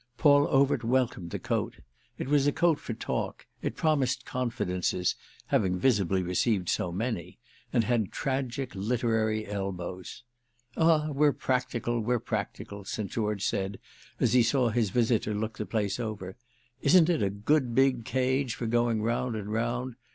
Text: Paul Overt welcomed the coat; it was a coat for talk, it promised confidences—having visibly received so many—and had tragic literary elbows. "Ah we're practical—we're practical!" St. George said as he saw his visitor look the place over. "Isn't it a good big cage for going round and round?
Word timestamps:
Paul 0.17 0.47
Overt 0.49 0.83
welcomed 0.83 1.29
the 1.29 1.37
coat; 1.37 1.75
it 2.17 2.27
was 2.27 2.47
a 2.47 2.51
coat 2.51 2.79
for 2.79 2.95
talk, 2.95 3.45
it 3.61 3.75
promised 3.75 4.25
confidences—having 4.25 5.77
visibly 5.77 6.23
received 6.23 6.69
so 6.69 6.91
many—and 6.91 7.83
had 7.83 8.11
tragic 8.11 8.73
literary 8.73 9.45
elbows. 9.45 10.23
"Ah 10.75 11.09
we're 11.11 11.33
practical—we're 11.33 12.17
practical!" 12.17 12.83
St. 12.83 13.11
George 13.11 13.45
said 13.45 13.77
as 14.19 14.33
he 14.33 14.41
saw 14.41 14.69
his 14.69 14.89
visitor 14.89 15.35
look 15.35 15.59
the 15.59 15.67
place 15.67 15.99
over. 15.99 16.35
"Isn't 16.81 17.07
it 17.07 17.21
a 17.21 17.29
good 17.29 17.75
big 17.75 18.03
cage 18.03 18.55
for 18.55 18.65
going 18.65 19.03
round 19.03 19.35
and 19.35 19.53
round? 19.53 19.97